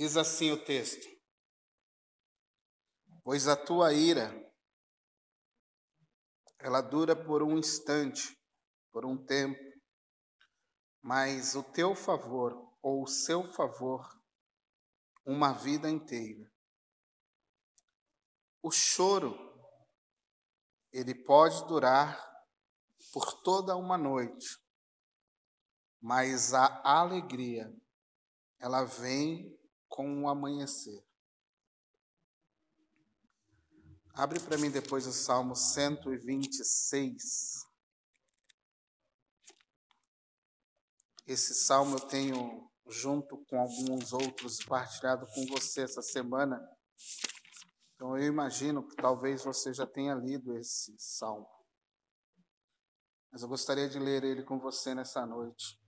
[0.00, 1.06] Diz assim o texto:
[3.22, 4.32] Pois a tua ira,
[6.58, 8.34] ela dura por um instante,
[8.90, 9.60] por um tempo,
[11.02, 14.08] mas o teu favor ou o seu favor,
[15.22, 16.50] uma vida inteira.
[18.62, 19.36] O choro,
[20.90, 22.26] ele pode durar
[23.12, 24.58] por toda uma noite,
[26.00, 27.70] mas a alegria,
[28.58, 29.59] ela vem
[29.90, 31.04] com o amanhecer.
[34.14, 37.68] Abre para mim depois o Salmo 126.
[41.26, 46.58] Esse salmo eu tenho, junto com alguns outros, partilhado com você essa semana.
[47.94, 51.48] Então eu imagino que talvez você já tenha lido esse salmo.
[53.30, 55.78] Mas eu gostaria de ler ele com você nessa noite.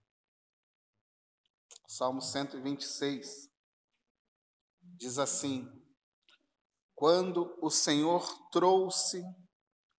[1.89, 3.52] Salmo 126
[5.03, 5.69] diz assim:
[6.95, 9.21] Quando o Senhor trouxe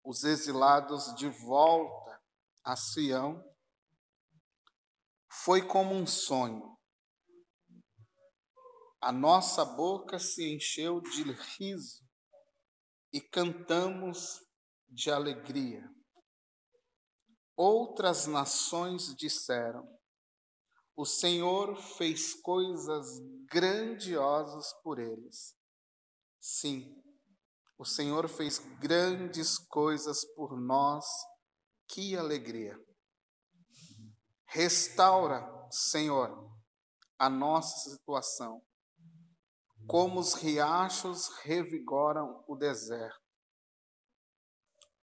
[0.02, 2.24] os exilados de volta
[2.64, 3.44] a Sião,
[5.44, 6.78] foi como um sonho.
[9.02, 12.02] A nossa boca se encheu de riso
[13.12, 14.40] e cantamos
[14.88, 15.84] de alegria.
[17.58, 19.86] Outras nações disseram:
[20.96, 23.06] O Senhor fez coisas
[23.54, 25.56] grandiosas por eles.
[26.42, 26.92] Sim,
[27.78, 31.06] o Senhor fez grandes coisas por nós.
[31.88, 32.76] Que alegria!
[34.48, 36.52] Restaura, Senhor,
[37.20, 38.60] a nossa situação,
[39.88, 43.22] como os riachos revigoram o deserto.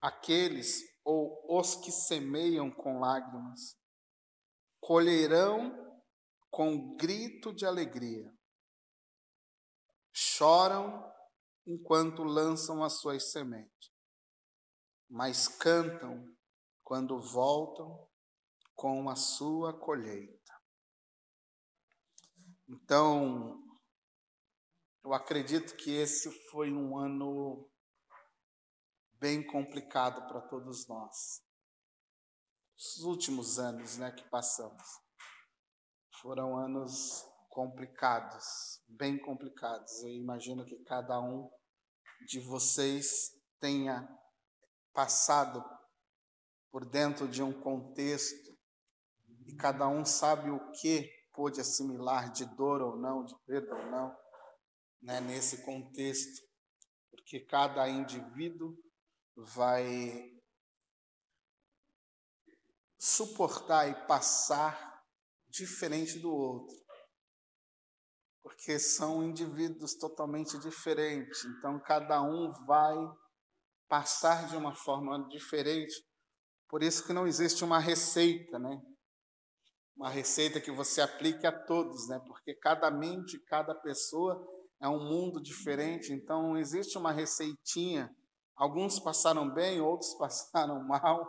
[0.00, 3.76] Aqueles ou os que semeiam com lágrimas,
[4.80, 5.72] colherão
[6.50, 8.32] com grito de alegria.
[10.12, 11.10] Choram
[11.66, 13.92] enquanto lançam as suas sementes,
[15.08, 16.36] mas cantam
[16.82, 18.08] quando voltam
[18.74, 20.52] com a sua colheita.
[22.68, 23.62] Então,
[25.04, 27.70] eu acredito que esse foi um ano
[29.14, 31.42] bem complicado para todos nós.
[32.76, 34.82] Os últimos anos né, que passamos
[36.20, 40.02] foram anos complicados, bem complicados.
[40.02, 41.50] Eu imagino que cada um
[42.26, 44.08] de vocês tenha
[44.94, 45.62] passado
[46.70, 48.56] por dentro de um contexto
[49.46, 53.86] e cada um sabe o que pôde assimilar de dor ou não, de perda ou
[53.86, 54.16] não,
[55.02, 56.42] né, nesse contexto,
[57.10, 58.76] porque cada indivíduo
[59.36, 60.40] vai
[62.98, 65.04] suportar e passar
[65.48, 66.79] diferente do outro.
[68.42, 72.96] Porque são indivíduos totalmente diferentes, então cada um vai
[73.88, 75.94] passar de uma forma diferente.
[76.68, 78.80] Por isso que não existe uma receita, né?
[79.96, 82.18] Uma receita que você aplique a todos, né?
[82.26, 84.40] Porque cada mente, cada pessoa
[84.80, 88.10] é um mundo diferente, então não existe uma receitinha
[88.60, 91.26] Alguns passaram bem, outros passaram mal,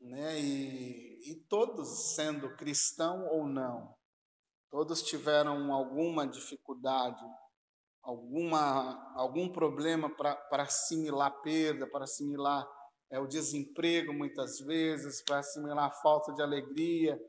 [0.00, 0.40] né?
[0.40, 3.96] E, e todos, sendo cristão ou não,
[4.70, 7.24] todos tiveram alguma dificuldade,
[8.02, 12.66] alguma, algum problema para assimilar perda, para assimilar
[13.10, 17.20] é, o desemprego muitas vezes, para assimilar a falta de alegria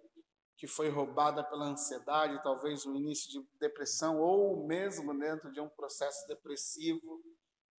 [0.62, 5.68] que foi roubada pela ansiedade, talvez o início de depressão, ou mesmo dentro de um
[5.68, 7.20] processo depressivo.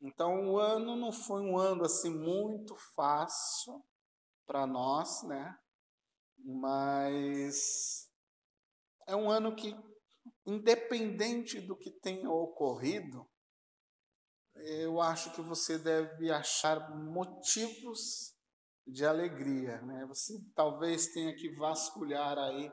[0.01, 3.81] Então, o ano não foi um ano assim muito fácil
[4.45, 5.57] para nós, né?
[6.37, 8.12] Mas
[9.07, 9.75] é um ano que,
[10.47, 13.27] independente do que tenha ocorrido,
[14.55, 18.35] eu acho que você deve achar motivos
[18.87, 20.05] de alegria, né?
[20.07, 22.71] Você talvez tenha que vasculhar aí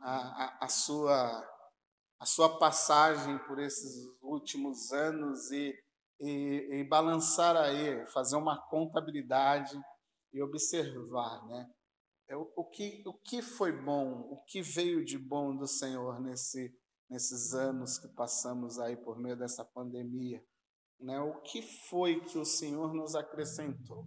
[0.00, 1.48] a, a, a sua
[2.20, 5.74] a sua passagem por esses últimos anos e
[6.22, 9.76] e, e balançar aí, fazer uma contabilidade
[10.32, 11.68] e observar, né?
[12.32, 16.18] É o, o, que, o que foi bom, o que veio de bom do Senhor
[16.18, 16.74] nesse,
[17.06, 20.42] nesses anos que passamos aí por meio dessa pandemia,
[20.98, 21.20] né?
[21.20, 24.06] O que foi que o Senhor nos acrescentou?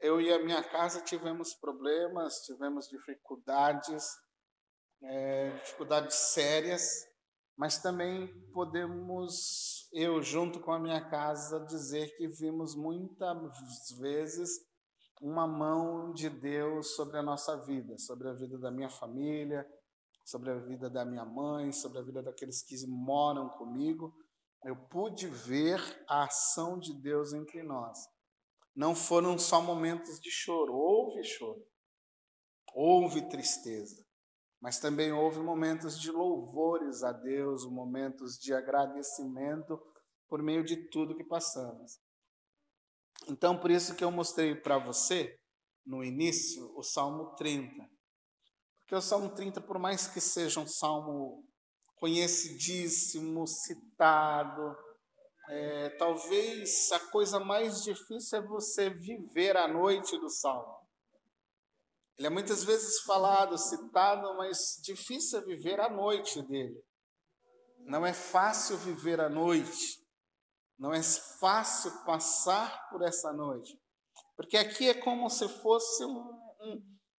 [0.00, 4.04] Eu e a minha casa tivemos problemas, tivemos dificuldades,
[5.04, 7.06] é, dificuldades sérias,
[7.56, 14.73] mas também podemos, eu junto com a minha casa, dizer que vimos muitas vezes
[15.20, 19.66] uma mão de Deus sobre a nossa vida, sobre a vida da minha família,
[20.24, 24.14] sobre a vida da minha mãe, sobre a vida daqueles que moram comigo,
[24.64, 25.78] eu pude ver
[26.08, 27.98] a ação de Deus entre nós.
[28.74, 31.64] Não foram só momentos de choro, houve choro,
[32.74, 34.04] houve tristeza,
[34.60, 39.80] mas também houve momentos de louvores a Deus, momentos de agradecimento
[40.28, 42.00] por meio de tudo que passamos.
[43.28, 45.38] Então, por isso que eu mostrei para você,
[45.86, 47.88] no início, o Salmo 30.
[48.80, 51.44] Porque o Salmo 30, por mais que seja um salmo
[51.96, 54.76] conhecidíssimo, citado,
[55.48, 60.84] é, talvez a coisa mais difícil é você viver a noite do salmo.
[62.16, 66.80] Ele é muitas vezes falado, citado, mas difícil é viver a noite dele.
[67.80, 70.03] Não é fácil viver a noite.
[70.78, 73.78] Não é fácil passar por essa noite.
[74.36, 76.40] Porque aqui é como se fosse um,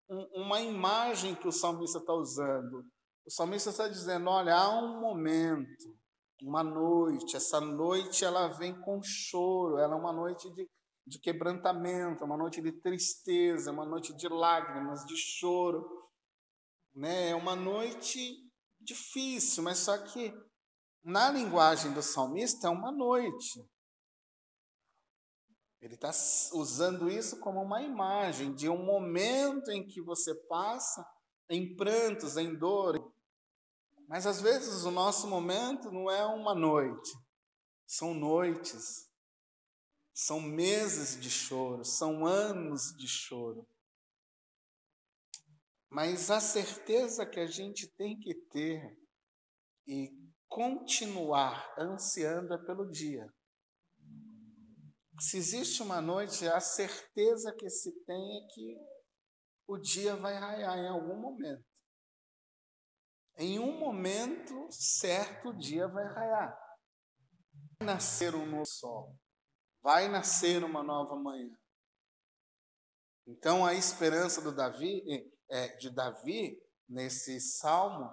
[0.10, 2.84] um, uma imagem que o salmista está usando.
[3.26, 5.98] O salmista está dizendo: olha, há um momento,
[6.44, 10.70] uma noite, essa noite ela vem com choro, ela é uma noite de
[11.08, 15.88] de quebrantamento, é uma noite de tristeza, é uma noite de lágrimas, de choro.
[16.96, 17.30] Né?
[17.30, 18.36] É uma noite
[18.80, 20.34] difícil, mas só que
[21.06, 23.64] na linguagem do salmista é uma noite.
[25.80, 26.10] Ele está
[26.54, 31.08] usando isso como uma imagem de um momento em que você passa
[31.48, 33.14] em prantos, em dor.
[34.08, 37.12] Mas às vezes o nosso momento não é uma noite,
[37.86, 39.06] são noites.
[40.18, 43.68] São meses de choro, são anos de choro.
[45.90, 48.98] Mas a certeza que a gente tem que ter
[49.86, 50.25] e
[50.56, 53.30] continuar ansiando é pelo dia.
[55.20, 58.78] Se existe uma noite, a certeza que se tem é que
[59.68, 61.66] o dia vai raiar em algum momento.
[63.38, 66.58] Em um momento certo, o dia vai raiar.
[67.78, 69.14] Vai nascer um novo sol
[69.86, 71.56] vai nascer uma nova manhã.
[73.28, 75.04] Então a esperança do Davi,
[75.48, 76.60] é, de Davi
[76.90, 78.12] nesse salmo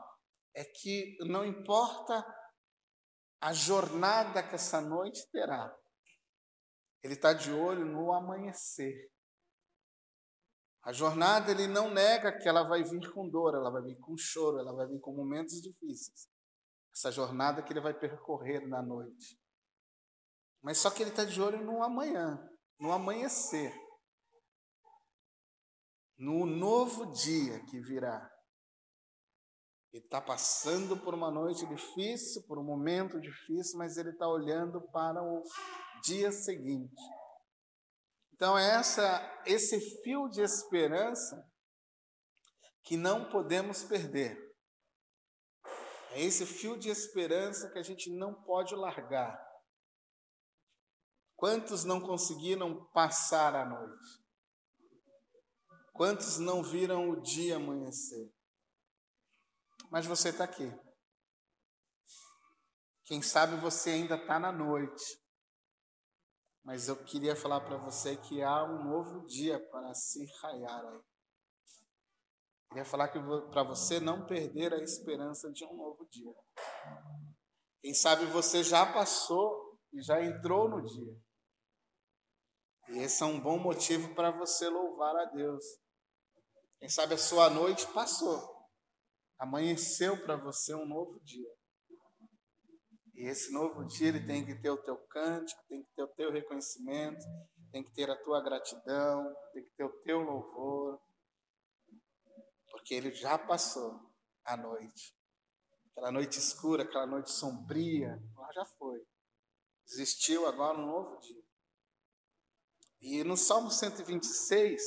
[0.55, 2.25] é que não importa
[3.41, 5.75] a jornada que essa noite terá,
[7.03, 9.11] ele está de olho no amanhecer.
[10.83, 14.17] A jornada ele não nega que ela vai vir com dor, ela vai vir com
[14.17, 16.29] choro, ela vai vir com momentos difíceis.
[16.95, 19.41] Essa jornada que ele vai percorrer na noite.
[20.61, 22.39] Mas só que ele está de olho no amanhã,
[22.79, 23.75] no amanhecer,
[26.17, 28.31] no novo dia que virá.
[29.93, 34.81] Ele está passando por uma noite difícil, por um momento difícil, mas ele está olhando
[34.91, 35.43] para o
[36.03, 37.03] dia seguinte.
[38.33, 41.47] Então, é essa, esse fio de esperança
[42.83, 44.39] que não podemos perder.
[46.13, 49.39] É esse fio de esperança que a gente não pode largar.
[51.37, 54.23] Quantos não conseguiram passar a noite?
[55.93, 58.33] Quantos não viram o dia amanhecer?
[59.93, 60.73] Mas você está aqui.
[63.05, 65.21] Quem sabe você ainda está na noite.
[66.65, 71.01] Mas eu queria falar para você que há um novo dia para se raiar aí.
[72.69, 73.09] Queria falar
[73.51, 76.35] para você não perder a esperança de um novo dia.
[77.83, 81.15] Quem sabe você já passou e já entrou no dia.
[82.89, 85.63] E esse é um bom motivo para você louvar a Deus.
[86.79, 88.52] Quem sabe a sua noite passou,
[89.43, 91.53] amanheceu para você um novo dia.
[93.13, 96.15] E esse novo dia ele tem que ter o teu cântico, tem que ter o
[96.15, 97.25] teu reconhecimento,
[97.73, 101.01] tem que ter a tua gratidão, tem que ter o teu louvor,
[102.71, 104.01] porque ele já passou
[104.45, 105.13] a noite.
[105.91, 109.05] Aquela noite escura, aquela noite sombria, lá já foi.
[109.89, 111.43] Existiu agora um novo dia.
[113.01, 114.81] E no Salmo 126,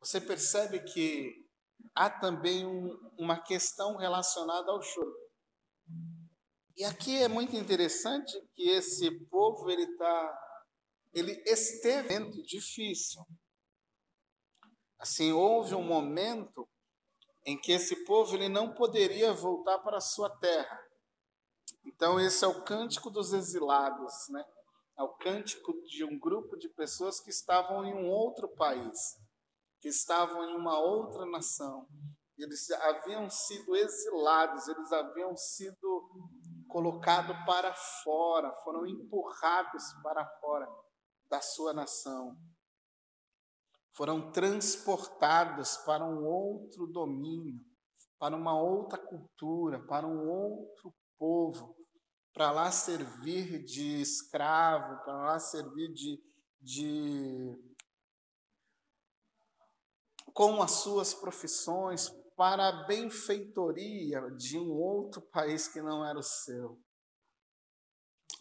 [0.00, 1.43] você percebe que
[1.94, 5.14] há também um, uma questão relacionada ao choro.
[6.76, 10.40] E aqui é muito interessante que esse povo ele tá
[11.12, 13.24] ele esteve muito difícil.
[14.98, 16.68] Assim, houve um momento
[17.46, 20.80] em que esse povo ele não poderia voltar para a sua terra.
[21.84, 24.44] Então esse é o cântico dos exilados, né?
[24.96, 29.18] ao cântico de um grupo de pessoas que estavam em um outro país,
[29.84, 31.86] que estavam em uma outra nação.
[32.38, 36.10] Eles haviam sido exilados, eles haviam sido
[36.66, 40.66] colocados para fora, foram empurrados para fora
[41.28, 42.34] da sua nação.
[43.92, 47.60] Foram transportados para um outro domínio,
[48.18, 51.76] para uma outra cultura, para um outro povo,
[52.32, 56.18] para lá servir de escravo, para lá servir de,
[56.58, 57.73] de
[60.34, 66.22] com as suas profissões para a benfeitoria de um outro país que não era o
[66.22, 66.76] seu.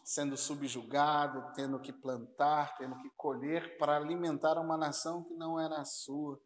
[0.03, 5.79] Sendo subjugado, tendo que plantar, tendo que colher para alimentar uma nação que não era
[5.79, 6.41] a sua,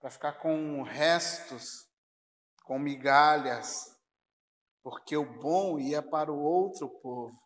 [0.00, 1.88] para ficar com restos,
[2.64, 3.96] com migalhas,
[4.82, 7.40] porque o bom ia para o outro povo.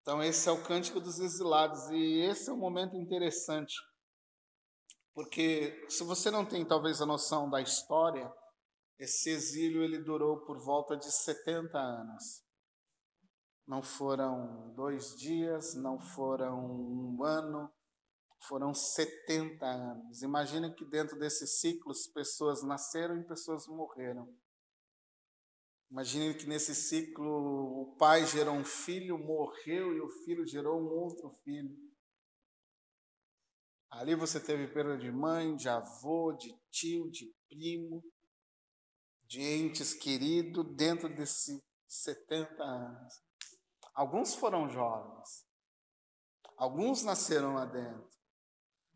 [0.00, 3.74] Então, esse é o cântico dos exilados, e esse é um momento interessante,
[5.16, 8.30] porque se você não tem talvez a noção da história,
[8.98, 12.44] esse exílio ele durou por volta de 70 anos.
[13.66, 17.72] Não foram dois dias, não foram um ano,
[18.46, 20.20] foram 70 anos.
[20.20, 24.28] Imagina que dentro desses ciclos pessoas nasceram e pessoas morreram.
[25.90, 30.90] Imagine que nesse ciclo o pai gerou um filho, morreu e o filho gerou um
[30.90, 31.74] outro filho.
[33.96, 38.04] Ali você teve perda de mãe, de avô, de tio, de primo,
[39.24, 43.14] de entes queridos dentro desses 70 anos.
[43.94, 45.46] Alguns foram jovens,
[46.58, 48.10] alguns nasceram lá dentro,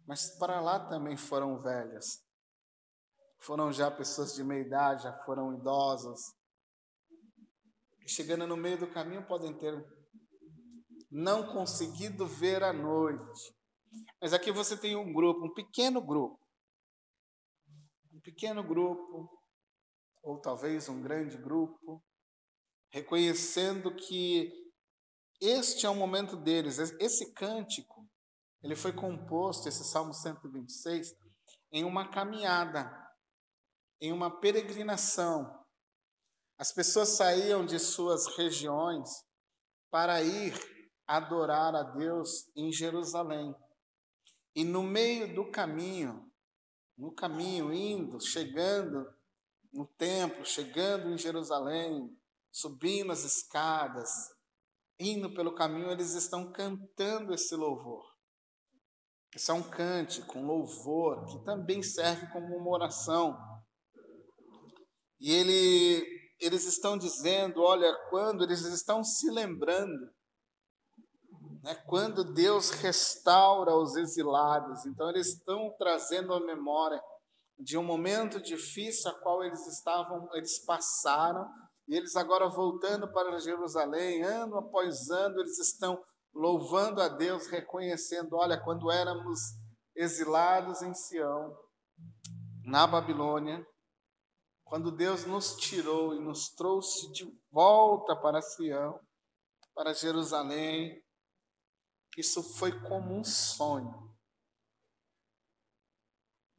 [0.07, 2.23] mas para lá também foram velhas.
[3.39, 6.21] Foram já pessoas de meia idade, já foram idosas,
[8.07, 9.83] chegando no meio do caminho podem ter
[11.11, 13.60] não conseguido ver a noite.
[14.21, 16.39] Mas aqui você tem um grupo, um pequeno grupo.
[18.13, 19.31] Um pequeno grupo,
[20.23, 22.03] ou talvez um grande grupo,
[22.91, 24.53] reconhecendo que
[25.41, 26.79] este é o momento deles.
[26.79, 28.07] Esse cântico,
[28.63, 31.17] ele foi composto, esse Salmo 126,
[31.73, 32.91] em uma caminhada,
[34.01, 35.61] em uma peregrinação
[36.61, 39.09] as pessoas saíam de suas regiões
[39.91, 40.53] para ir
[41.07, 43.57] adorar a Deus em Jerusalém.
[44.55, 46.31] E no meio do caminho,
[46.97, 49.07] no caminho, indo, chegando
[49.73, 52.17] no templo, chegando em Jerusalém,
[52.51, 54.11] subindo as escadas,
[54.99, 58.05] indo pelo caminho, eles estão cantando esse louvor.
[59.35, 63.39] Esse é um cântico, um louvor, que também serve como uma oração.
[65.21, 70.11] E ele eles estão dizendo, olha, quando eles estão se lembrando,
[71.63, 77.01] né, quando Deus restaura os exilados, então eles estão trazendo a memória
[77.59, 81.47] de um momento difícil a qual eles estavam, eles passaram,
[81.87, 86.03] e eles agora voltando para Jerusalém, ano após ano, eles estão
[86.33, 89.41] louvando a Deus, reconhecendo, olha, quando éramos
[89.95, 91.55] exilados em Sião,
[92.65, 93.67] na Babilônia,
[94.65, 98.99] quando Deus nos tirou e nos trouxe de volta para Sião,
[99.75, 101.03] para Jerusalém,
[102.19, 104.11] isso foi como um sonho.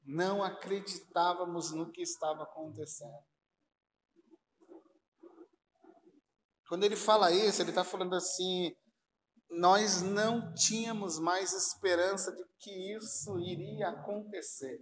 [0.04, 3.24] Não acreditávamos no que estava acontecendo.
[6.68, 8.74] Quando ele fala isso, ele está falando assim:
[9.50, 14.82] nós não tínhamos mais esperança de que isso iria acontecer.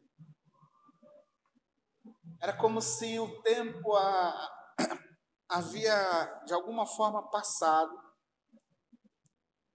[2.39, 4.75] Era como se o tempo a,
[5.49, 7.91] havia, de alguma forma, passado.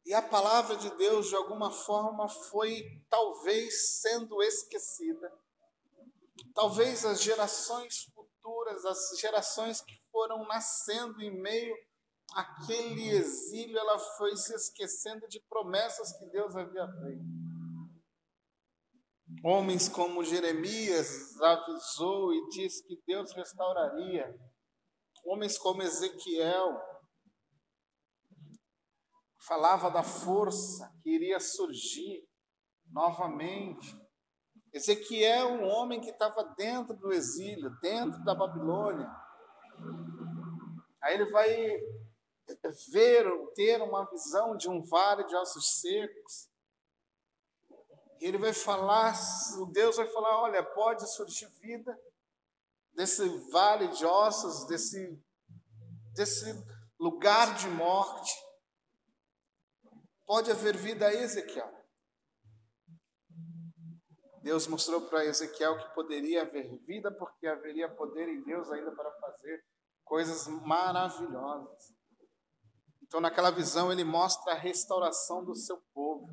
[0.06, 5.32] E a palavra de Deus, de alguma forma, foi talvez sendo esquecida.
[6.54, 11.74] Talvez as gerações futuras, as gerações que foram nascendo em meio
[12.34, 17.24] àquele exílio, ela foi se esquecendo de promessas que Deus havia feito.
[19.42, 24.34] Homens como Jeremias avisou e disse que Deus restauraria.
[25.24, 26.78] Homens como Ezequiel
[29.46, 32.26] falava da força que iria surgir
[32.90, 33.96] novamente.
[34.72, 39.08] Ezequiel, um homem que estava dentro do exílio, dentro da Babilônia.
[41.00, 41.48] Aí ele vai
[42.92, 46.48] ver, ter uma visão de um vale de ossos secos
[48.26, 49.14] ele vai falar,
[49.58, 51.98] o Deus vai falar: olha, pode surgir vida
[52.92, 55.22] desse vale de ossos, desse,
[56.14, 56.46] desse
[56.98, 58.32] lugar de morte.
[60.26, 61.72] Pode haver vida a Ezequiel.
[64.42, 69.10] Deus mostrou para Ezequiel que poderia haver vida, porque haveria poder em Deus ainda para
[69.12, 69.64] fazer
[70.04, 71.94] coisas maravilhosas.
[73.02, 76.28] Então, naquela visão, ele mostra a restauração do seu povo.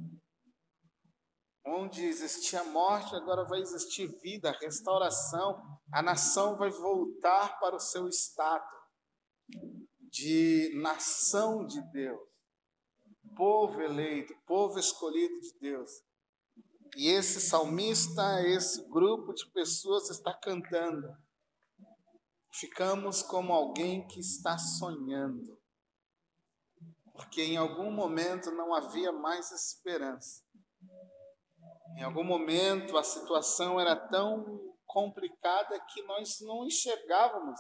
[1.65, 5.79] Onde existia morte, agora vai existir vida, restauração.
[5.93, 8.65] A nação vai voltar para o seu estado
[10.09, 12.19] de nação de Deus,
[13.41, 15.89] povo eleito, povo escolhido de Deus.
[16.95, 21.07] E esse salmista, esse grupo de pessoas está cantando.
[22.53, 25.59] Ficamos como alguém que está sonhando,
[27.15, 30.43] porque em algum momento não havia mais esperança.
[31.97, 37.59] Em algum momento a situação era tão complicada que nós não enxergávamos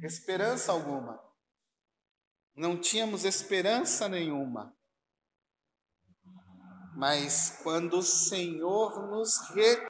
[0.00, 1.22] esperança alguma.
[2.54, 4.76] Não tínhamos esperança nenhuma.
[6.96, 9.88] Mas quando o Senhor nos re...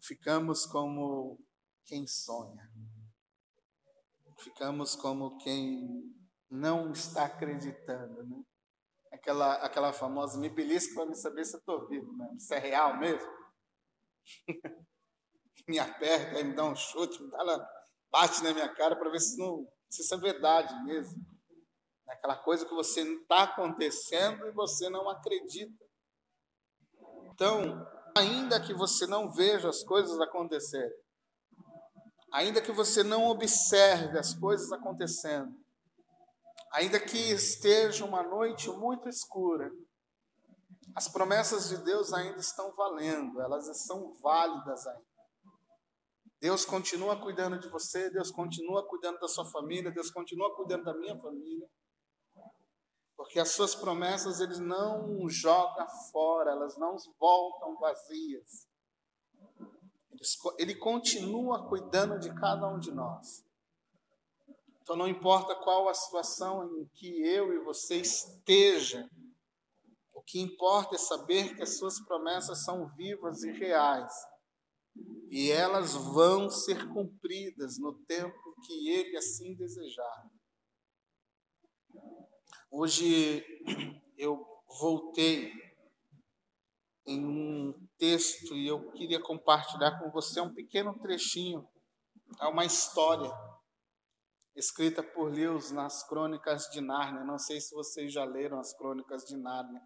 [0.00, 1.38] ficamos como
[1.84, 2.70] quem sonha.
[4.38, 6.14] Ficamos como quem
[6.48, 8.44] não está acreditando, né?
[9.12, 12.28] aquela, aquela famosa, me belisca para me saber se eu estou vivo, né?
[12.38, 13.30] se é real mesmo.
[15.68, 17.68] me aperta, me dá um chute, me dá lá,
[18.10, 21.22] bate na minha cara para ver se, não, se isso é verdade mesmo.
[22.08, 25.84] Aquela coisa que você está acontecendo e você não acredita.
[27.26, 30.96] Então, ainda que você não veja as coisas acontecerem,
[32.32, 35.54] ainda que você não observe as coisas acontecendo,
[36.72, 39.70] ainda que esteja uma noite muito escura,
[40.94, 45.11] as promessas de Deus ainda estão valendo, elas são válidas ainda.
[46.42, 50.92] Deus continua cuidando de você, Deus continua cuidando da sua família, Deus continua cuidando da
[50.92, 51.70] minha família.
[53.16, 58.66] Porque as suas promessas ele não joga fora, elas não voltam vazias.
[60.58, 63.46] Ele continua cuidando de cada um de nós.
[64.82, 69.08] Então, não importa qual a situação em que eu e você esteja,
[70.12, 74.31] o que importa é saber que as suas promessas são vivas e reais.
[75.30, 80.30] E elas vão ser cumpridas no tempo que Ele assim desejar.
[82.70, 83.44] Hoje
[84.16, 84.46] eu
[84.80, 85.52] voltei
[87.06, 91.68] em um texto e eu queria compartilhar com você um pequeno trechinho.
[92.40, 93.30] É uma história
[94.54, 97.24] escrita por Lewis nas Crônicas de Nárnia.
[97.24, 99.82] Não sei se vocês já leram as Crônicas de Nárnia,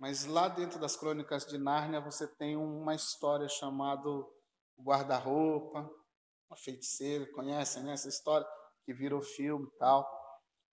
[0.00, 4.08] mas lá dentro das Crônicas de Nárnia você tem uma história chamada
[4.78, 5.80] Guarda-Roupa,
[6.48, 8.46] uma feiticeira, conhecem né, essa história
[8.86, 10.08] que virou filme e tal.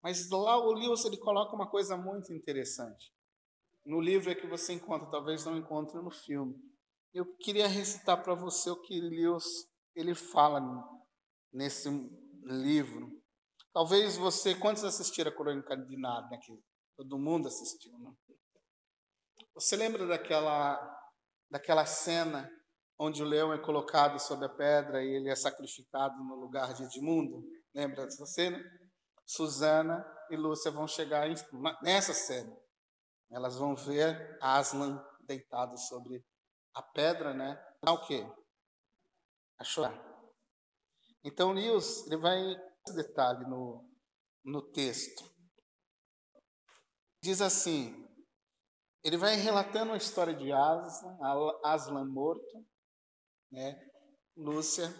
[0.01, 3.11] Mas lá o Lewis ele coloca uma coisa muito interessante.
[3.85, 6.55] No livro é que você encontra, talvez não encontre no filme.
[7.13, 9.43] Eu queria recitar para você o que Lewis
[9.93, 10.61] ele fala
[11.51, 11.89] nesse
[12.43, 13.11] livro.
[13.73, 16.63] Talvez você, quantos assistiram a Crônica de Nárnia aqui?
[16.95, 18.13] Todo mundo assistiu, né?
[19.57, 20.77] Você lembra daquela,
[21.49, 22.47] daquela cena
[22.99, 26.83] onde o leão é colocado sobre a pedra e ele é sacrificado no lugar de
[26.83, 27.43] Edmundo?
[27.73, 28.63] Lembra dessa cena?
[29.25, 31.27] Susana e Lúcia vão chegar
[31.81, 32.55] nessa cena.
[33.31, 36.23] Elas vão ver Aslan deitado sobre
[36.75, 37.59] a pedra, né?
[37.81, 38.23] A o quê?
[39.57, 39.99] A chorar.
[41.23, 42.39] Então, Lewis, ele vai
[42.85, 43.83] esse detalhe no,
[44.45, 45.27] no texto.
[47.23, 48.06] Diz assim:
[49.07, 51.17] ele vai relatando a história de Aslan,
[51.63, 52.65] Aslan morto,
[53.49, 53.79] né?
[54.35, 54.93] Lúcia,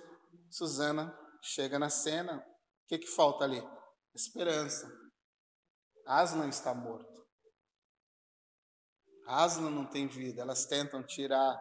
[0.50, 2.38] Susana chega na cena.
[2.38, 3.62] O que, que falta ali?
[4.16, 4.90] Esperança.
[6.06, 7.28] Aslan está morto.
[9.26, 10.42] Aslan não tem vida.
[10.42, 11.52] Elas tentam tirar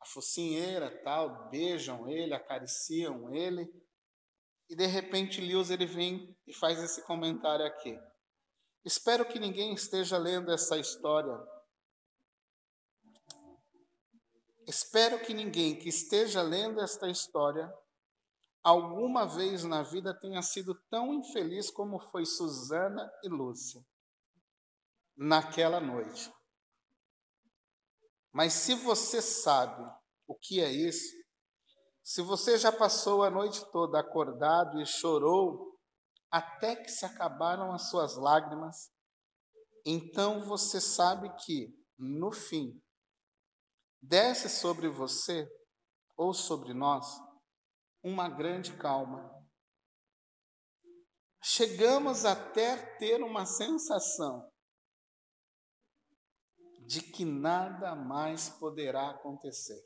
[0.00, 3.70] a focinheira, tal, beijam ele, acariciam ele.
[4.70, 7.94] E de repente Lewis ele vem e faz esse comentário aqui.
[8.82, 11.36] Espero que ninguém esteja lendo essa história
[14.66, 17.72] Espero que ninguém que esteja lendo esta história
[18.62, 23.80] alguma vez na vida tenha sido tão infeliz como foi Susana e Lúcia
[25.16, 26.32] naquela noite.
[28.32, 29.88] Mas se você sabe
[30.26, 31.14] o que é isso,
[32.02, 35.78] se você já passou a noite toda acordado e chorou
[36.28, 38.90] até que se acabaram as suas lágrimas,
[39.84, 42.82] então você sabe que, no fim,
[44.08, 45.48] desce sobre você
[46.16, 47.06] ou sobre nós
[48.02, 49.34] uma grande calma.
[51.42, 54.50] Chegamos até ter uma sensação
[56.86, 59.84] de que nada mais poderá acontecer.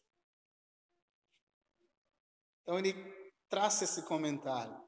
[2.63, 2.95] Então ele
[3.49, 4.79] traça esse comentário.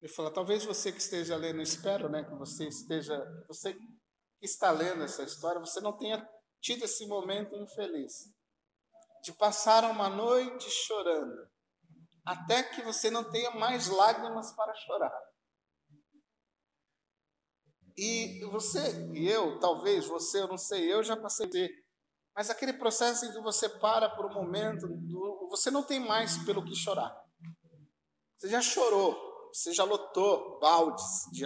[0.00, 3.16] Ele fala: talvez você que esteja lendo, espero, né, que você esteja,
[3.48, 3.98] você que
[4.40, 6.24] está lendo essa história, você não tenha
[6.60, 8.32] tido esse momento infeliz
[9.22, 11.48] de passar uma noite chorando,
[12.24, 15.12] até que você não tenha mais lágrimas para chorar.
[17.96, 21.48] E você e eu, talvez você, eu não sei, eu já passei
[22.34, 24.86] mas aquele processo em que você para por um momento,
[25.50, 27.12] você não tem mais pelo que chorar.
[28.36, 31.44] Você já chorou, você já lotou baldes de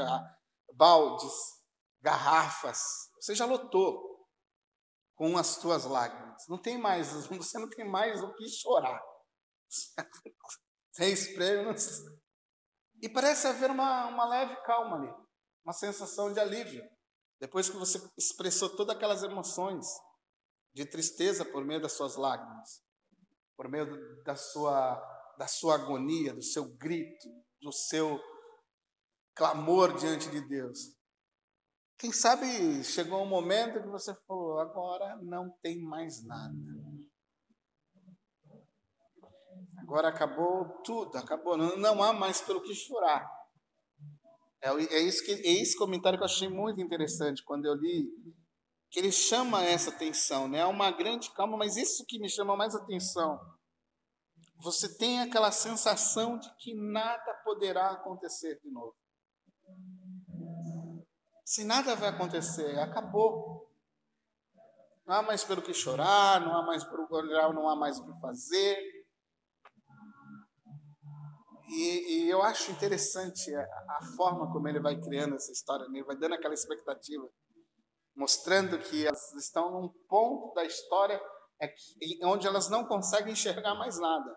[0.75, 1.33] baldes,
[2.03, 4.12] garrafas, você já lotou
[5.23, 6.49] com as tuas lágrimas.
[6.49, 9.01] Não tem mais, você não tem mais o que chorar.
[10.91, 12.01] Sem espremos.
[13.01, 15.15] E parece haver uma, uma leve calma ali,
[15.65, 16.83] uma sensação de alívio.
[17.41, 19.87] Depois que você expressou todas aquelas emoções
[20.75, 22.83] de tristeza por meio das suas lágrimas,
[23.57, 24.97] por meio da sua,
[25.39, 27.29] da sua agonia, do seu grito,
[27.61, 28.21] do seu
[29.37, 30.81] clamor diante de Deus.
[31.99, 36.55] Quem sabe chegou um momento que você falou: agora não tem mais nada.
[39.79, 41.57] Agora acabou tudo, acabou.
[41.57, 43.29] Não, não há mais pelo que chorar.
[44.63, 48.09] É, é, isso que, é esse comentário que eu achei muito interessante quando eu li,
[48.91, 50.63] que ele chama essa atenção, né?
[50.63, 53.41] Há uma grande calma, mas isso que me chama mais atenção.
[54.63, 58.95] Você tem aquela sensação de que nada poderá acontecer de novo.
[61.53, 63.71] Se nada vai acontecer, acabou.
[65.07, 68.07] Não há mais pelo que chorar, não há mais pelo olhar, não há mais o
[68.07, 68.79] que fazer.
[71.69, 75.99] E, e, eu acho interessante a, a, forma como ele vai criando essa história, né?
[75.99, 77.29] ele vai dando aquela expectativa,
[78.17, 81.21] mostrando que elas estão num ponto da história
[81.61, 81.75] é
[82.25, 84.35] onde elas não conseguem enxergar mais nada.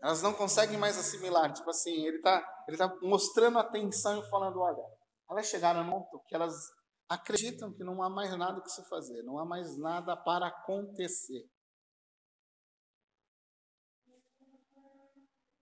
[0.00, 1.52] Elas não conseguem mais assimilar.
[1.52, 4.99] Tipo assim, ele está ele tá mostrando atenção e falando: olha,
[5.30, 6.54] elas chegaram no ponto que elas
[7.08, 11.48] acreditam que não há mais nada que se fazer, não há mais nada para acontecer.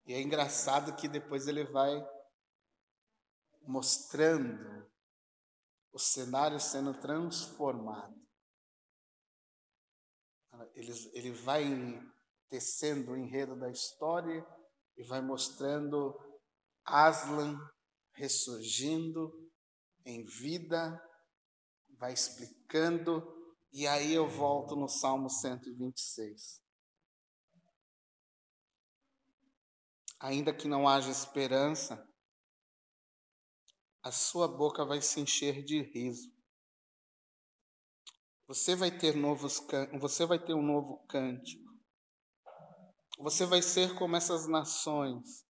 [0.07, 2.03] E é engraçado que depois ele vai
[3.63, 4.91] mostrando
[5.93, 8.17] o cenário sendo transformado.
[10.75, 11.65] Ele, ele vai
[12.49, 14.47] tecendo o enredo da história
[14.97, 16.19] e vai mostrando
[16.85, 17.59] Aslan
[18.13, 19.48] ressurgindo
[20.09, 21.01] em vida,
[21.99, 23.23] vai explicando,
[23.71, 26.63] e aí eu volto no Salmo 126.
[30.19, 32.09] Ainda que não haja esperança,
[34.03, 36.33] a sua boca vai se encher de riso.
[38.47, 39.61] Você vai ter novos
[40.01, 41.69] você vai ter um novo cântico.
[43.19, 45.48] Você vai ser como essas nações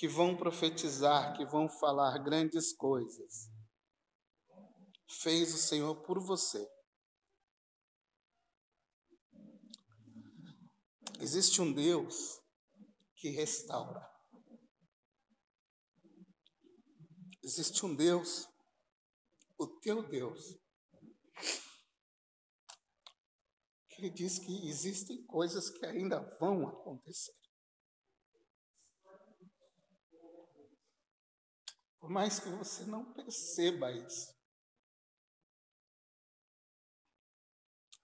[0.00, 3.50] que vão profetizar, que vão falar grandes coisas.
[5.06, 6.66] Fez o Senhor por você.
[11.20, 12.40] Existe um Deus
[13.14, 14.00] que restaura.
[17.42, 18.48] Existe um Deus,
[19.58, 20.58] o teu Deus,
[23.98, 27.38] ele diz que existem coisas que ainda vão acontecer.
[32.00, 34.34] Por mais que você não perceba isso.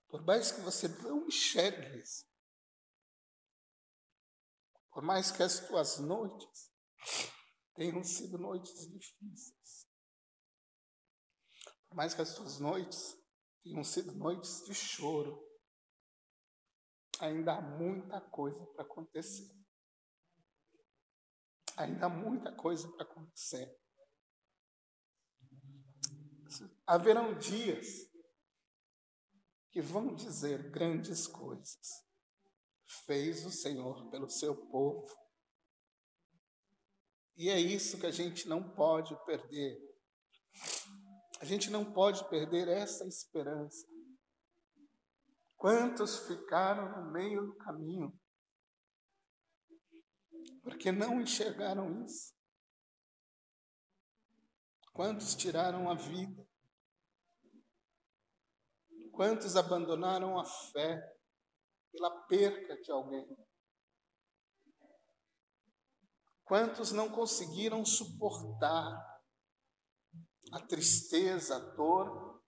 [0.09, 2.25] Por mais que você não enxergue isso.
[4.91, 6.71] Por mais que as tuas noites
[7.75, 9.89] tenham sido noites difíceis.
[11.89, 13.17] Por mais que as tuas noites
[13.63, 15.45] tenham sido noites de choro
[17.21, 19.51] ainda há muita coisa para acontecer.
[21.77, 23.79] Ainda há muita coisa para acontecer.
[26.87, 28.07] Haverão dias
[29.73, 32.05] que vão dizer grandes coisas.
[33.05, 35.15] Fez o Senhor pelo seu povo.
[37.37, 39.77] E é isso que a gente não pode perder.
[41.41, 43.87] A gente não pode perder essa esperança.
[45.57, 48.19] Quantos ficaram no meio do caminho?
[50.63, 52.35] Porque não enxergaram isso.
[54.93, 56.49] Quantos tiraram a vida?
[59.17, 61.01] Quantos abandonaram a fé
[61.91, 63.27] pela perca de alguém?
[66.45, 68.95] Quantos não conseguiram suportar
[70.53, 72.45] a tristeza, a dor?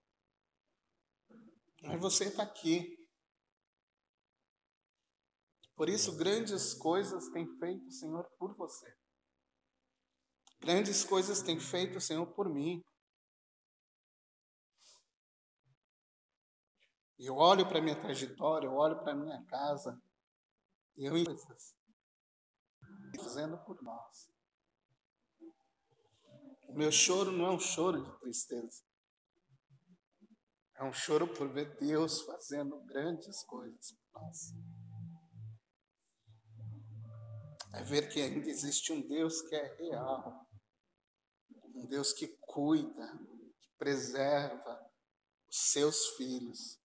[1.83, 2.97] Mas você está aqui.
[5.75, 8.95] Por isso, grandes coisas tem feito o Senhor por você.
[10.61, 12.83] Grandes coisas tem feito o Senhor por mim.
[17.19, 20.01] Eu olho para a minha trajetória, eu olho para a minha casa,
[20.97, 21.15] e eu
[23.23, 24.31] fazendo por nós.
[26.69, 28.85] O meu choro não é um choro de tristeza.
[30.77, 34.55] É um choro por ver Deus fazendo grandes coisas por nós.
[37.73, 40.49] É ver que ainda existe um Deus que é real.
[41.75, 43.19] Um Deus que cuida,
[43.61, 44.91] que preserva
[45.49, 46.78] os seus filhos.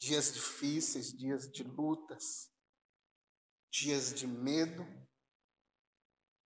[0.00, 2.50] Dias difíceis, dias de lutas,
[3.70, 4.82] dias de medo,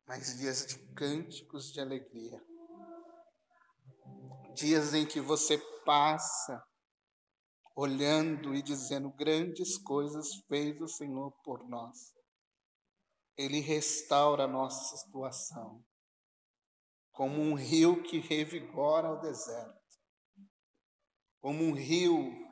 [0.08, 2.44] mas dias de cânticos de alegria.
[4.56, 6.60] Dias em que você passa
[7.76, 12.12] olhando e dizendo: grandes coisas fez o Senhor por nós.
[13.36, 15.80] Ele restaura a nossa situação,
[17.12, 19.80] como um rio que revigora o deserto,
[21.40, 22.43] como um rio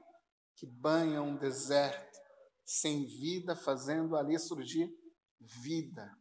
[0.62, 2.20] que banha um deserto
[2.64, 4.88] sem vida, fazendo ali surgir
[5.40, 6.16] vida.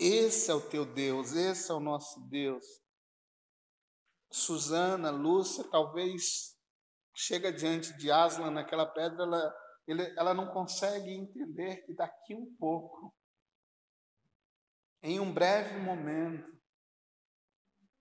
[0.00, 2.64] Esse é o teu Deus, esse é o nosso Deus.
[4.32, 6.58] Suzana, Lúcia, talvez
[7.14, 9.54] chega diante de Aslan naquela pedra, ela,
[9.86, 13.14] ele, ela não consegue entender que daqui um pouco,
[15.02, 16.58] em um breve momento,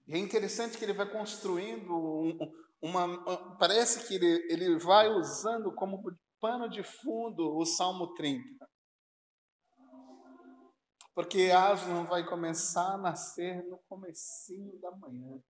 [0.08, 2.38] e é interessante que ele vai construindo um,
[2.82, 3.58] uma.
[3.58, 6.02] Parece que ele, ele vai usando como
[6.40, 8.44] pano de fundo o Salmo 30.
[11.14, 15.42] Porque Aslan vai começar a nascer no comecinho da manhã.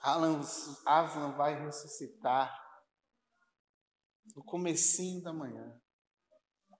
[0.00, 2.54] Aslan vai ressuscitar
[4.34, 5.78] no comecinho da manhã.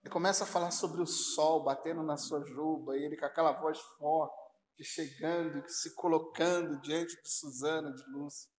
[0.01, 3.51] Ele começa a falar sobre o sol batendo na sua juba, e ele com aquela
[3.51, 4.46] voz forte,
[4.83, 8.49] chegando, se colocando diante de Suzana, de Lúcia.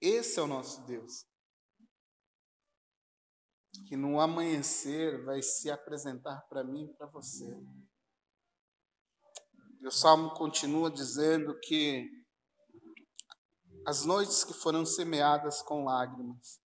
[0.00, 1.26] Esse é o nosso Deus.
[3.86, 7.46] Que no amanhecer vai se apresentar para mim e para você.
[9.80, 12.06] E o salmo continua dizendo que
[13.86, 16.60] as noites que foram semeadas com lágrimas,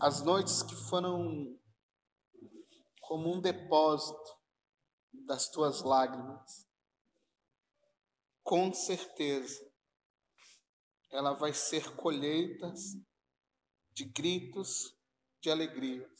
[0.00, 1.58] as noites que foram
[3.02, 4.37] como um depósito
[5.28, 6.66] das tuas lágrimas,
[8.42, 9.62] com certeza
[11.10, 12.94] ela vai ser colheitas
[13.92, 14.98] de gritos
[15.42, 16.10] de alegria.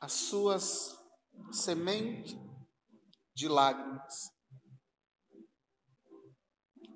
[0.00, 0.96] As suas
[1.50, 2.36] sementes
[3.34, 4.30] de lágrimas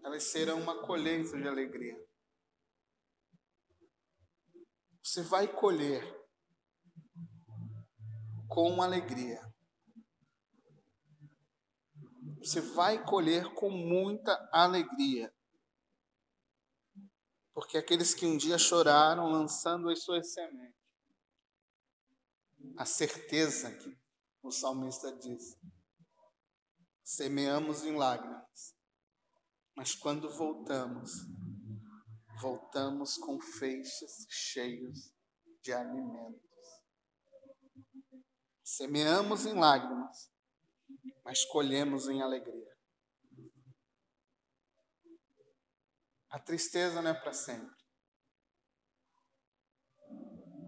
[0.04, 1.96] elas serão uma colheita de alegria.
[5.02, 6.02] Você vai colher
[8.48, 9.49] com alegria.
[12.40, 15.32] Você vai colher com muita alegria.
[17.52, 20.80] Porque aqueles que um dia choraram lançando as suas sementes,
[22.78, 23.98] a certeza que
[24.42, 25.58] o salmista diz:
[27.04, 28.74] semeamos em lágrimas,
[29.76, 31.10] mas quando voltamos,
[32.40, 35.12] voltamos com feixes cheios
[35.62, 36.40] de alimentos.
[38.62, 40.29] Semeamos em lágrimas,
[41.30, 42.76] mas colhemos em alegria.
[46.28, 47.84] A tristeza não é para sempre.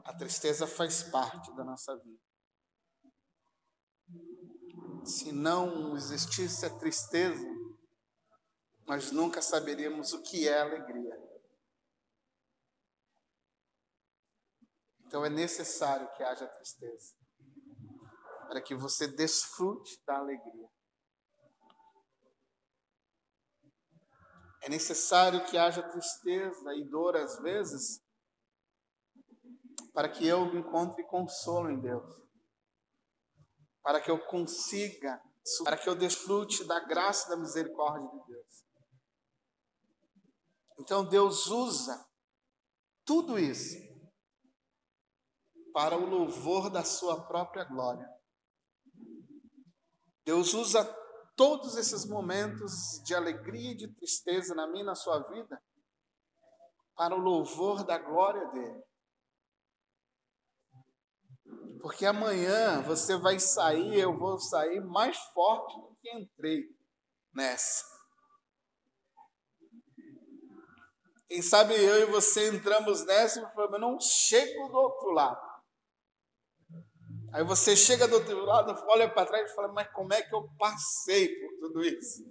[0.04, 2.22] A tristeza faz parte da nossa vida.
[5.04, 7.44] Se não existisse a tristeza,
[8.86, 11.20] nós nunca saberíamos o que é alegria.
[15.00, 17.16] Então é necessário que haja tristeza,
[18.52, 20.68] para que você desfrute da alegria.
[24.60, 28.04] É necessário que haja tristeza e dor às vezes,
[29.94, 32.04] para que eu encontre consolo em Deus,
[33.82, 35.18] para que eu consiga,
[35.64, 38.64] para que eu desfrute da graça e da misericórdia de Deus.
[40.78, 42.06] Então Deus usa
[43.02, 43.78] tudo isso
[45.72, 48.21] para o louvor da sua própria glória.
[50.24, 50.84] Deus usa
[51.36, 55.60] todos esses momentos de alegria e de tristeza na minha e na sua vida
[56.94, 58.82] para o louvor da glória dele.
[61.80, 66.64] Porque amanhã você vai sair, eu vou sair mais forte do que entrei
[67.34, 67.84] nessa.
[71.26, 75.51] Quem sabe eu e você entramos nessa e falamos, não chego do outro lado.
[77.32, 80.34] Aí você chega do outro lado, olha para trás e fala, mas como é que
[80.34, 82.30] eu passei por tudo isso?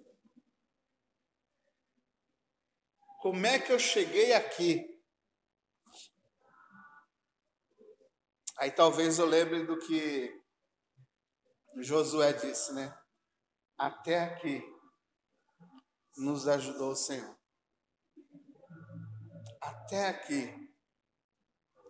[3.19, 5.01] Como é que eu cheguei aqui?
[8.57, 10.39] Aí talvez eu lembre do que
[11.77, 12.95] Josué disse, né?
[13.77, 14.61] Até aqui
[16.17, 17.35] nos ajudou o Senhor.
[19.59, 20.60] Até aqui,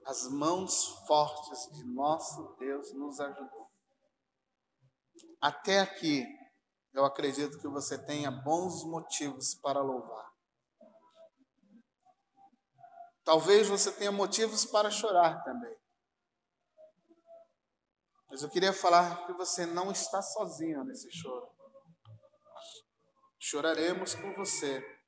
[0.06, 3.70] as mãos fortes de nosso Deus nos ajudou.
[5.40, 6.26] Até aqui,
[6.94, 10.32] eu acredito que você tenha bons motivos para louvar.
[13.24, 15.76] Talvez você tenha motivos para chorar também.
[18.30, 21.50] Mas eu queria falar que você não está sozinho nesse choro.
[23.38, 25.01] Choraremos por você.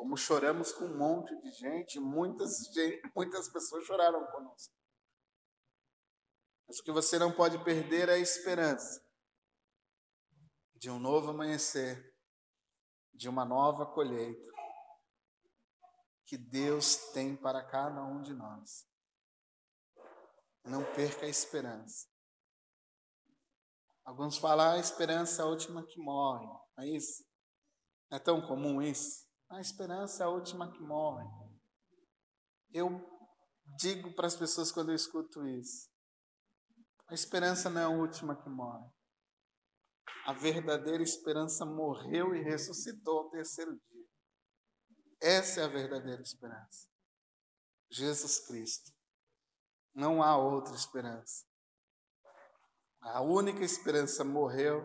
[0.00, 2.56] Como choramos com um monte de gente, muitas,
[3.14, 4.74] muitas pessoas choraram conosco.
[6.66, 9.06] Mas o que você não pode perder é a esperança
[10.74, 12.16] de um novo amanhecer,
[13.12, 14.50] de uma nova colheita
[16.24, 18.88] que Deus tem para cada um de nós.
[20.64, 22.08] Não perca a esperança.
[24.02, 26.48] Alguns falam ah, a esperança é a última que morre.
[26.78, 27.22] É isso?
[28.10, 29.28] É tão comum isso?
[29.50, 31.26] A esperança é a última que morre.
[32.72, 32.88] Eu
[33.76, 35.90] digo para as pessoas quando eu escuto isso:
[37.08, 38.88] a esperança não é a última que morre.
[40.24, 44.06] A verdadeira esperança morreu e ressuscitou ao terceiro dia.
[45.20, 46.88] Essa é a verdadeira esperança.
[47.90, 48.92] Jesus Cristo.
[49.92, 51.44] Não há outra esperança.
[53.00, 54.80] A única esperança morreu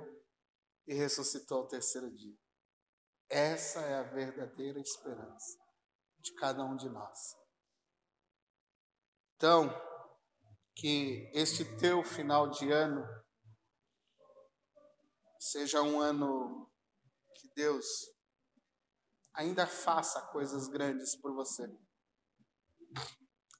[0.87, 2.35] e ressuscitou ao terceiro dia.
[3.29, 5.57] Essa é a verdadeira esperança
[6.19, 7.35] de cada um de nós.
[9.35, 9.69] Então,
[10.75, 13.05] que este teu final de ano
[15.39, 16.71] seja um ano
[17.35, 17.85] que Deus
[19.33, 21.67] ainda faça coisas grandes por você.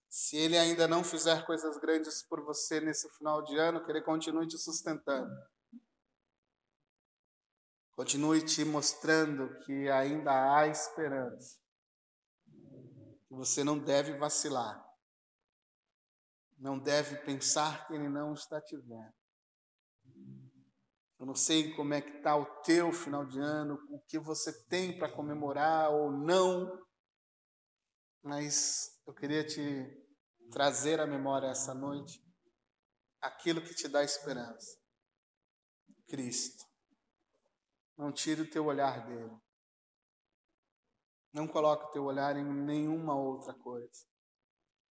[0.09, 4.01] Se Ele ainda não fizer coisas grandes por você nesse final de ano, que Ele
[4.01, 5.29] continue te sustentando.
[7.95, 11.57] Continue te mostrando que ainda há esperança.
[13.27, 14.83] Que você não deve vacilar.
[16.57, 19.13] Não deve pensar que Ele não está te vendo.
[21.17, 24.51] Eu não sei como é que está o teu final de ano, o que você
[24.67, 26.85] tem para comemorar ou não,
[28.21, 30.05] mas eu queria te
[30.51, 32.21] trazer à memória essa noite
[33.21, 34.77] aquilo que te dá esperança.
[36.07, 36.74] Cristo.
[37.97, 39.35] Não tire o teu olhar dele.
[41.33, 44.05] Não coloque o teu olhar em nenhuma outra coisa.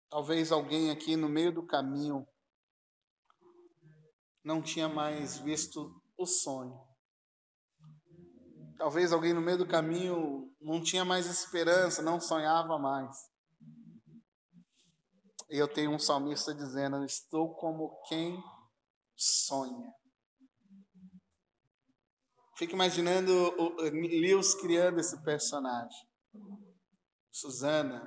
[0.09, 2.27] Talvez alguém aqui no meio do caminho
[4.43, 6.79] não tinha mais visto o sonho.
[8.77, 13.15] Talvez alguém no meio do caminho não tinha mais esperança, não sonhava mais.
[15.49, 18.41] E eu tenho um salmista dizendo: Estou como quem
[19.15, 19.93] sonha.
[22.59, 26.05] Fico imaginando o Lewis criando esse personagem.
[27.31, 28.05] Susana,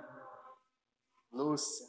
[1.33, 1.87] Lúcia,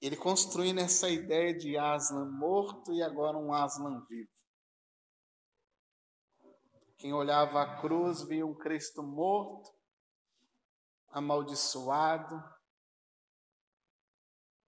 [0.00, 4.30] ele construindo essa ideia de Aslan morto e agora um Aslan vivo.
[6.96, 9.70] Quem olhava a cruz via um Cristo morto,
[11.10, 12.42] amaldiçoado,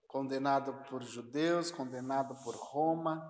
[0.05, 3.27] condenado por judeus, condenado por Roma.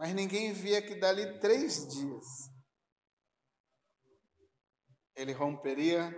[0.00, 2.50] Mas ninguém via que dali três dias
[5.14, 6.10] ele romperia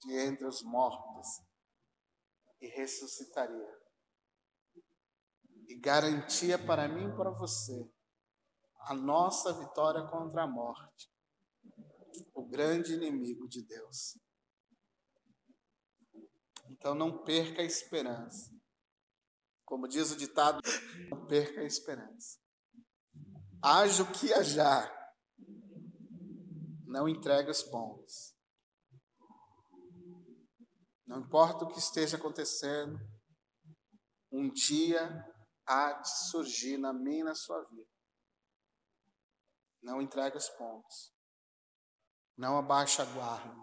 [0.00, 1.28] de entre os mortos
[2.60, 3.80] e ressuscitaria.
[5.68, 7.88] E garantia para mim e para você
[8.80, 11.08] a nossa vitória contra a morte,
[12.34, 14.18] o grande inimigo de Deus.
[16.68, 18.52] Então não perca a esperança.
[19.64, 20.60] Como diz o ditado,
[21.08, 22.42] não perca a esperança.
[23.66, 24.92] Haja o que hajar,
[26.86, 28.36] não entregue os pontos.
[31.06, 32.98] Não importa o que esteja acontecendo,
[34.30, 35.08] um dia
[35.66, 37.88] há de surgir na minha na sua vida.
[39.82, 41.14] Não entregue os pontos.
[42.36, 43.54] Não abaixe a guarda.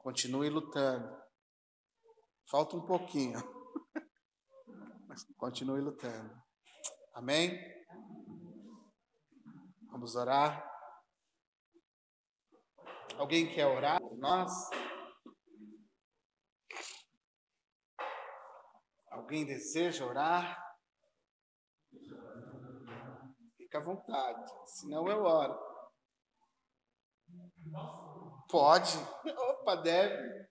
[0.00, 1.16] Continue lutando.
[2.50, 3.38] Falta um pouquinho.
[5.06, 6.34] Mas continue lutando.
[7.14, 7.56] Amém?
[9.94, 10.68] Vamos orar.
[13.16, 14.50] Alguém quer orar por nós?
[19.08, 20.76] Alguém deseja orar?
[23.56, 25.56] Fica à vontade, senão eu oro.
[28.50, 28.98] Pode?
[29.30, 30.48] Opa, deve.